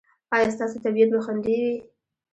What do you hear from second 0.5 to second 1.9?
ستاسو طبیعت به خوندي وي؟